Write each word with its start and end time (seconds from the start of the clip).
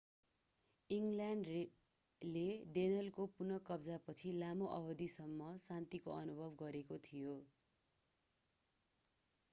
इङ्ग्ल्यान्डले 0.89 2.45
डेनलको 2.77 3.27
पुनः 3.35 3.61
कब्जापछि 3.69 4.33
लामो 4.39 4.71
अवधिसम्म 4.79 5.53
शान्तिको 5.67 6.17
अनुभव 6.17 6.59
गरेको 6.59 7.01
थियो 7.05 7.39